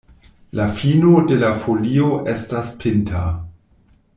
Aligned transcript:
La 0.59 0.65
fino 0.77 1.11
de 1.31 1.37
la 1.43 1.51
folio 1.65 2.09
estas 2.33 2.73
pinta. 2.81 3.23